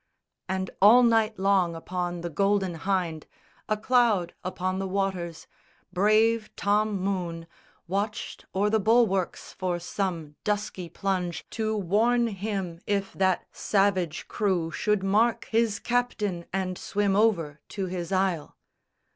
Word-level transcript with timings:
And 0.49 0.71
all 0.81 1.03
night 1.03 1.37
long 1.37 1.75
upon 1.75 2.21
the 2.21 2.31
Golden 2.31 2.73
Hynde, 2.73 3.27
A 3.69 3.77
cloud 3.77 4.33
upon 4.43 4.79
the 4.79 4.87
waters, 4.87 5.45
brave 5.93 6.49
Tom 6.55 6.97
Moone 6.97 7.45
Watched 7.87 8.45
o'er 8.55 8.71
the 8.71 8.79
bulwarks 8.79 9.53
for 9.53 9.77
some 9.77 10.37
dusky 10.43 10.89
plunge 10.89 11.45
To 11.51 11.77
warn 11.77 12.25
him 12.25 12.79
if 12.87 13.13
that 13.13 13.45
savage 13.51 14.27
crew 14.27 14.71
should 14.71 15.03
mark 15.03 15.45
His 15.51 15.77
captain 15.77 16.47
and 16.51 16.79
swim 16.79 17.15
over 17.15 17.59
to 17.69 17.85
his 17.85 18.11
isle. 18.11 18.57